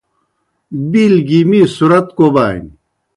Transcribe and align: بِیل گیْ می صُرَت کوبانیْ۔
بِیل 0.89 1.15
گیْ 1.27 1.41
می 1.49 1.61
صُرَت 1.75 2.07
کوبانیْ۔ 2.17 2.69